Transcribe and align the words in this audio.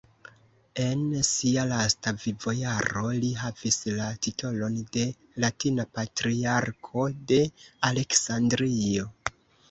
En 0.83 1.01
sia 1.29 1.63
lasta 1.71 2.13
vivojaro 2.21 3.03
li 3.23 3.27
havis 3.41 3.77
la 3.97 4.07
titolon 4.27 4.79
de 4.97 5.03
"Latina 5.45 5.85
Patriarko 5.99 7.05
de 7.33 7.39
Aleksandrio". 7.91 9.07